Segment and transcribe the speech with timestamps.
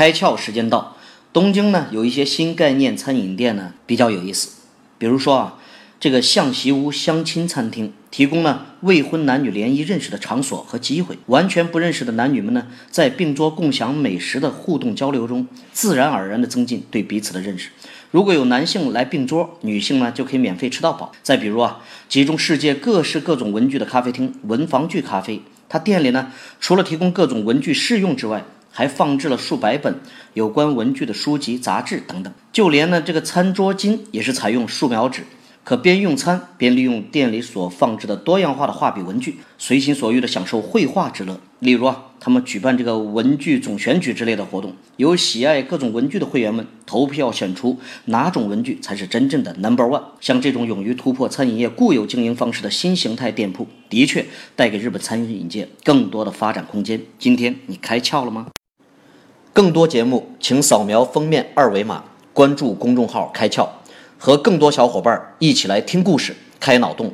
[0.00, 0.96] 开窍时间到，
[1.30, 4.48] 东京呢有一些新概念餐饮店呢比较有意思，
[4.96, 5.58] 比如说啊，
[6.00, 17.68] 这个象席屋相亲餐厅提供了未婚男女联谊认识的场所和机会，完全不认识的男女们呢在并桌共享美食的互动交流中，自然而然地增进对彼此的认识。
[18.10, 21.12] 如果有男性来并桌，女性呢就可以免费吃到饱。
[21.22, 30.00] 再比如啊，集中世界各式各种文具的咖啡厅文房具咖啡，它店里呢除了提供各种文具试用之外，还放置了数百本
[30.34, 32.32] 有关文具的书籍、杂志等等。
[32.52, 35.24] 就连呢这个餐桌巾也是采用素描纸。
[35.62, 41.38] 可边用餐边利用店里所放置的多样化的画笔文具，随心所欲地享受绘画之乐。
[41.58, 50.02] 例如啊，他们举办这个文具总选举之类的活动，由喜爱各种文具的会员们投票选出哪种文具才是真正的 Number One。
[50.20, 54.24] 像这种勇于突破餐饮业固有经营方式的新形态店铺，的确
[54.56, 57.02] 带给日本餐饮界更多的发展空间。
[57.18, 58.46] 今天你开窍了吗？
[59.60, 63.68] 更多节目，请扫描封面二维码，关注公众号“开窍”。
[64.16, 67.12] 和更多小伙伴一起来听故事、开脑洞。